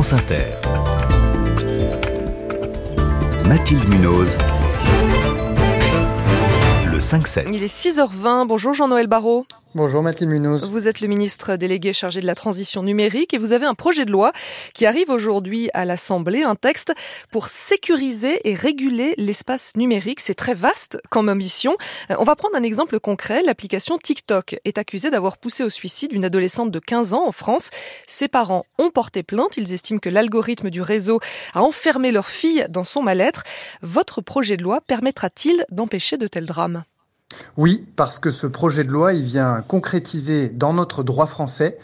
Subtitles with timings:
[0.00, 0.44] France Inter.
[3.48, 4.36] Mathilde Munoz.
[6.86, 7.48] Le 5-7.
[7.52, 8.46] Il est 6h20.
[8.46, 9.44] Bonjour Jean-Noël Barrot.
[9.78, 10.68] Bonjour Mathilde Munoz.
[10.72, 14.04] Vous êtes le ministre délégué chargé de la transition numérique et vous avez un projet
[14.04, 14.32] de loi
[14.74, 16.92] qui arrive aujourd'hui à l'Assemblée, un texte
[17.30, 20.18] pour sécuriser et réguler l'espace numérique.
[20.18, 21.76] C'est très vaste comme ambition.
[22.10, 23.40] Euh, on va prendre un exemple concret.
[23.44, 27.70] L'application TikTok est accusée d'avoir poussé au suicide une adolescente de 15 ans en France.
[28.08, 29.58] Ses parents ont porté plainte.
[29.58, 31.20] Ils estiment que l'algorithme du réseau
[31.54, 33.44] a enfermé leur fille dans son mal-être.
[33.82, 36.82] Votre projet de loi permettra-t-il d'empêcher de tels drames?
[37.56, 41.76] Oui, parce que ce projet de loi, il vient concrétiser dans notre droit français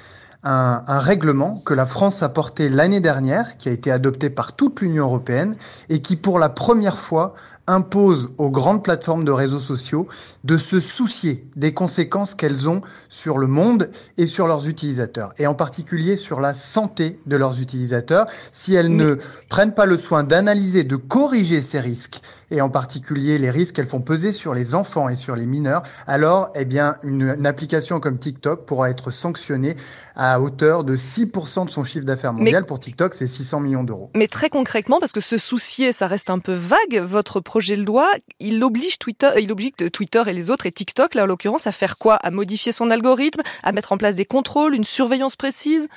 [0.44, 4.52] un, un, règlement que la France a porté l'année dernière, qui a été adopté par
[4.52, 5.56] toute l'Union européenne
[5.88, 7.34] et qui, pour la première fois,
[7.66, 10.06] impose aux grandes plateformes de réseaux sociaux
[10.45, 15.46] de se soucier des conséquences qu'elles ont sur le monde et sur leurs utilisateurs, et
[15.46, 19.16] en particulier sur la santé de leurs utilisateurs, si elles ne
[19.48, 22.20] prennent pas le soin d'analyser, de corriger ces risques,
[22.51, 25.82] et en particulier les risques qu'elles font peser sur les enfants et sur les mineurs,
[26.07, 29.76] alors eh bien une, une application comme TikTok pourra être sanctionnée
[30.16, 32.62] à hauteur de 6% de son chiffre d'affaires mondial.
[32.62, 34.10] Mais, pour TikTok, c'est 600 millions d'euros.
[34.15, 37.85] Mais très concrètement, parce que se soucier, ça reste un peu vague, votre projet de
[37.85, 38.10] loi,
[38.41, 41.73] il oblige Twitter, il oblige Twitter et les autres, et TikTok, là en l'occurrence, à
[41.73, 42.16] faire quoi?
[42.16, 45.88] À modifier son algorithme, à mettre en place des contrôles, une surveillance précise?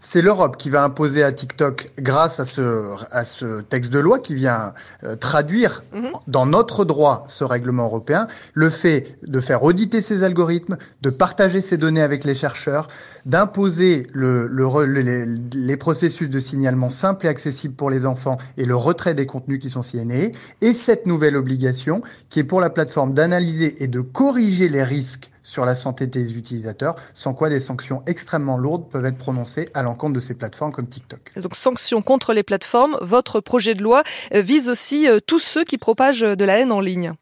[0.00, 4.18] C'est l'Europe qui va imposer à TikTok, grâce à ce, à ce texte de loi
[4.18, 6.12] qui vient euh, traduire mm -hmm.
[6.26, 11.60] dans notre droit ce règlement européen, le fait de faire auditer ses algorithmes, de partager
[11.60, 12.86] ses données avec les chercheurs,
[13.26, 18.64] d'imposer le, le, les, les, processus de signalement simples et accessibles pour les enfants et
[18.64, 22.70] le retrait des contenus qui sont signés, et cette nouvelle obligation qui est pour la
[22.70, 27.60] plateforme d'analyser et de corriger les risques sur la santé des utilisateurs, sans quoi des
[27.60, 31.32] sanctions extrêmement lourdes peuvent être prononcées à l'encontre de ces plateformes comme TikTok.
[31.36, 36.20] Donc sanctions contre les plateformes, votre projet de loi vise aussi tous ceux qui propagent
[36.20, 37.14] de la haine en ligne.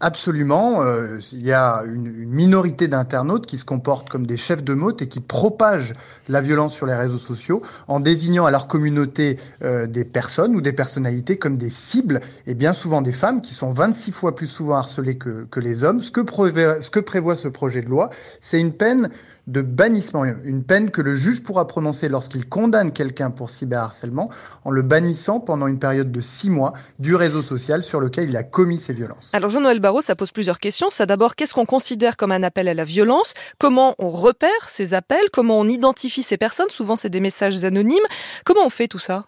[0.00, 0.82] Absolument.
[0.82, 4.74] Euh, il y a une, une minorité d'internautes qui se comportent comme des chefs de
[4.74, 5.94] motte et qui propagent
[6.28, 10.60] la violence sur les réseaux sociaux en désignant à leur communauté euh, des personnes ou
[10.60, 14.46] des personnalités comme des cibles et bien souvent des femmes qui sont 26 fois plus
[14.46, 16.02] souvent harcelées que, que les hommes.
[16.02, 19.10] Ce que, prévoit, ce que prévoit ce projet de loi, c'est une peine
[19.46, 24.28] de bannissement, une peine que le juge pourra prononcer lorsqu'il condamne quelqu'un pour cyberharcèlement
[24.64, 28.36] en le bannissant pendant une période de six mois du réseau social sur lequel il
[28.36, 29.30] a commis ces violences.
[29.34, 30.90] Alors Jean-Noël Ça pose plusieurs questions.
[30.90, 33.34] Ça d'abord, qu'est-ce qu'on considère comme un appel à la violence?
[33.58, 35.30] Comment on repère ces appels?
[35.32, 36.70] Comment on identifie ces personnes?
[36.70, 37.98] Souvent, c'est des messages anonymes.
[38.44, 39.26] Comment on fait tout ça?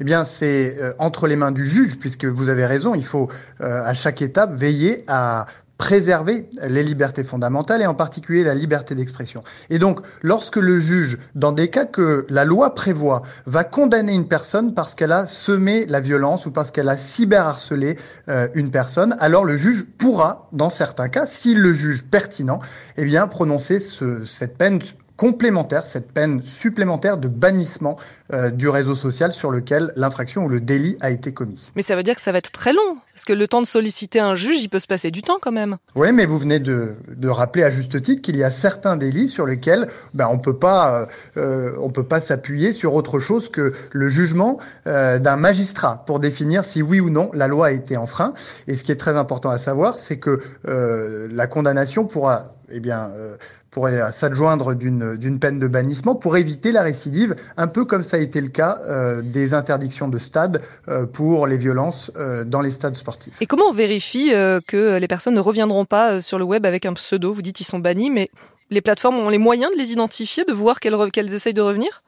[0.00, 3.28] Eh bien, c'est euh, entre les mains du juge, puisque vous avez raison, il faut
[3.60, 5.46] euh, à chaque étape veiller à
[5.78, 9.44] préserver les libertés fondamentales et en particulier la liberté d'expression.
[9.70, 14.26] Et donc, lorsque le juge, dans des cas que la loi prévoit, va condamner une
[14.26, 17.96] personne parce qu'elle a semé la violence ou parce qu'elle a cyberharcelé
[18.28, 22.58] euh, une personne, alors le juge pourra, dans certains cas, s'il le juge pertinent,
[22.96, 24.80] eh bien, prononcer ce, cette peine
[25.18, 27.98] complémentaire, cette peine supplémentaire de bannissement
[28.32, 31.70] euh, du réseau social sur lequel l'infraction ou le délit a été commis.
[31.76, 33.66] Mais ça veut dire que ça va être très long, parce que le temps de
[33.66, 35.78] solliciter un juge, il peut se passer du temps quand même.
[35.96, 36.94] Oui, mais vous venez de,
[37.26, 41.72] rappeler à juste titre qu'il y a certains délits sur lesquels ben, on peut euh,
[41.80, 46.64] on peut pas s'appuyer sur autre chose que le jugement euh, d'un magistrat pour définir
[46.64, 48.36] si oui ou non la loi a été enfreinte.
[48.68, 52.80] Et ce qui est très important à savoir, c'est que euh, la condamnation pourra eh
[52.86, 53.36] euh,
[53.70, 58.20] pourrait s'adjoindre d'une peine de bannissement pour éviter la récidive, un peu comme ça a
[58.20, 62.70] été le cas euh, des interdictions de stade euh, pour les violences euh, dans les
[62.70, 63.07] stades sportifs.
[63.40, 66.66] Et comment on vérifie euh, que les personnes ne reviendront pas euh, sur le web
[66.66, 67.32] avec un pseudo?
[67.32, 68.30] Vous dites qu'ils sont bannis, mais
[68.70, 72.02] les plateformes ont les moyens de les identifier, de voir qu'elles qu essayent de revenir?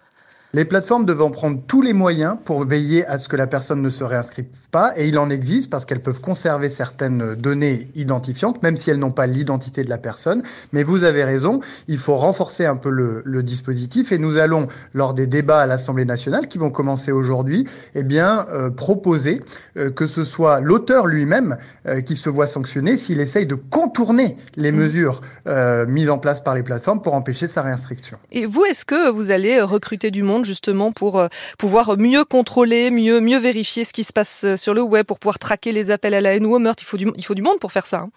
[0.52, 3.90] Les plateformes devront prendre tous les moyens pour veiller à ce que la personne ne
[3.90, 8.76] se réinscrive pas, et il en existe parce qu'elles peuvent conserver certaines données identifiantes, même
[8.76, 10.42] si elles n'ont pas l'identité de la personne.
[10.72, 14.66] Mais vous avez raison, il faut renforcer un peu le, le dispositif, et nous allons,
[14.92, 19.42] lors des débats à l'Assemblée nationale, qui vont commencer aujourd'hui, eh bien, euh, proposer
[19.76, 24.36] euh, que ce soit l'auteur lui-même euh, qui se voit sanctionné s'il essaye de contourner
[24.56, 28.18] les mesures euh, mises en place par les plateformes pour empêcher sa réinscription.
[28.32, 30.39] Et vous, est-ce que vous allez recruter du monde?
[30.44, 31.28] Justement pour euh,
[31.58, 35.18] pouvoir mieux contrôler, mieux, mieux vérifier ce qui se passe euh, sur le web, pour
[35.18, 36.82] pouvoir traquer les appels à la haine ou au meurtre.
[36.82, 38.00] Il faut du, il faut du monde pour faire ça.
[38.00, 38.10] Hein.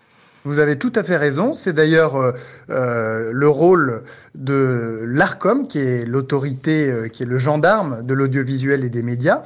[0.45, 1.55] Vous avez tout à fait raison.
[1.55, 2.31] C'est d'ailleurs euh,
[2.69, 4.03] euh, le rôle
[4.35, 9.43] de l'ARCOM, qui est l'autorité, euh, qui est le gendarme de l'audiovisuel et des médias,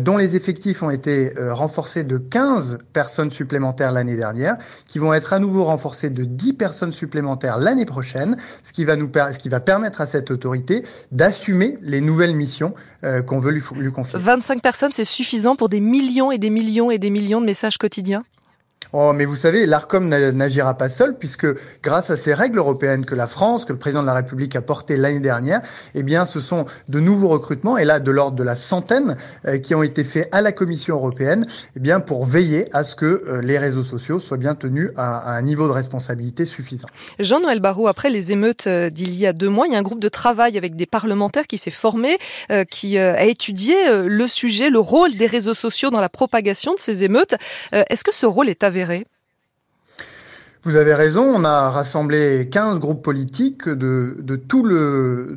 [0.00, 5.32] dont les effectifs ont été renforcés de 15 personnes supplémentaires l'année dernière, qui vont être
[5.32, 9.48] à nouveau renforcés de 10 personnes supplémentaires l'année prochaine, ce qui va nous ce qui
[9.48, 12.74] va permettre à cette autorité d'assumer les nouvelles missions
[13.26, 14.18] qu'on veut lui, lui confier.
[14.18, 17.78] 25 personnes, c'est suffisant pour des millions et des millions et des millions de messages
[17.78, 18.24] quotidiens?
[18.94, 21.46] Oh, mais vous savez, l'ARCOM n'agira pas seul puisque
[21.82, 24.60] grâce à ces règles européennes que la France, que le président de la République a
[24.60, 25.62] portées l'année dernière,
[25.94, 29.16] eh bien, ce sont de nouveaux recrutements et là de l'ordre de la centaine
[29.46, 32.94] euh, qui ont été faits à la Commission européenne, eh bien, pour veiller à ce
[32.94, 36.88] que euh, les réseaux sociaux soient bien tenus à, à un niveau de responsabilité suffisant.
[37.18, 39.82] Jean-Noël Barrot, après les émeutes euh, d'il y a deux mois, il y a un
[39.82, 42.18] groupe de travail avec des parlementaires qui s'est formé,
[42.50, 43.74] euh, qui euh, a étudié
[44.04, 47.36] le sujet, le rôle des réseaux sociaux dans la propagation de ces émeutes.
[47.72, 48.81] Est-ce que ce rôle est avéré?
[50.64, 55.36] Vous avez raison, on a rassemblé 15 groupes politiques de, tout le,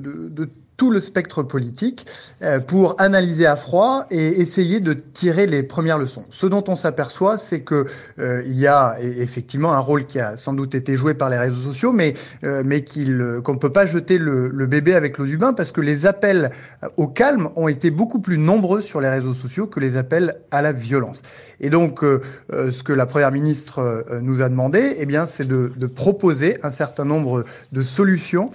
[0.77, 2.05] tout le spectre politique
[2.41, 6.25] euh, pour analyser à froid et essayer de tirer les premières leçons.
[6.29, 7.85] Ce dont on s'aperçoit, c'est que
[8.19, 11.37] euh, il y a effectivement un rôle qui a sans doute été joué par les
[11.37, 12.13] réseaux sociaux, mais
[12.43, 15.53] euh, mais qu'il qu'on ne peut pas jeter le, le bébé avec l'eau du bain
[15.53, 16.51] parce que les appels
[16.97, 20.61] au calme ont été beaucoup plus nombreux sur les réseaux sociaux que les appels à
[20.61, 21.21] la violence.
[21.61, 25.87] Et donc, ce que la première ministre nous a demandé, eh bien, c'est de, de
[25.87, 28.49] proposer un certain nombre de solutions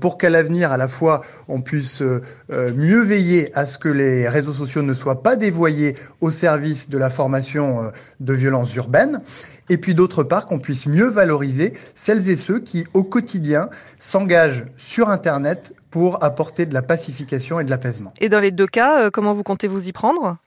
[0.00, 3.88] pour qu'à l'avenir, à la fois, on puisse euh, euh, mieux veiller à ce que
[3.88, 7.90] les réseaux sociaux ne soient pas dévoyés au service de la formation euh,
[8.20, 9.20] de violences urbaines.
[9.68, 14.64] Et puis d'autre part, qu'on puisse mieux valoriser celles et ceux qui, au quotidien, s'engagent
[14.76, 18.12] sur Internet pour apporter de la pacification et de l'apaisement.
[18.20, 20.38] Et dans les deux cas, comment vous comptez vous y prendre?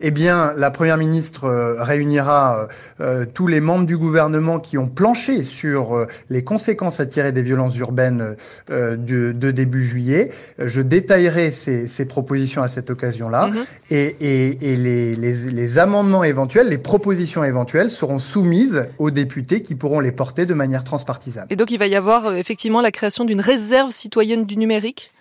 [0.00, 2.66] Eh bien, la première ministre euh, réunira euh,
[3.00, 7.42] euh, tous les membres du gouvernement qui ont planché sur les conséquences à tirer des
[7.42, 8.36] violences urbaines
[8.68, 10.30] de, de, début juillet.
[10.58, 13.64] Je détaillerai ces, ces propositions à cette occasion-là, mm-hmm.
[13.90, 19.62] et, et, et les, les, les, amendements éventuels, les propositions éventuelles seront soumises aux députés
[19.62, 21.46] qui pourront les porter de manière transpartisane.
[21.50, 25.12] Et donc, il va y avoir effectivement la création d'une réserve citoyenne du numérique?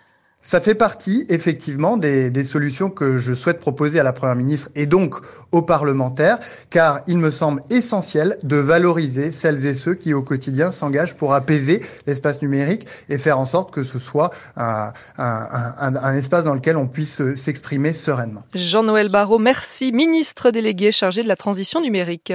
[0.48, 4.86] Ça fait partie, effectivement, des, solutions que je souhaite proposer à la Première ministre et
[4.86, 5.16] donc
[5.52, 6.40] aux parlementaires,
[6.70, 11.34] car il me semble essentiel de valoriser celles et ceux qui, au quotidien, s'engagent pour
[11.34, 16.78] apaiser l'espace numérique et faire en sorte que ce soit un, un espace dans lequel
[16.78, 18.44] on puisse s'exprimer sereinement.
[18.54, 22.32] Jean-Noël Barrot, merci, ministre délégué chargé de la transition numérique.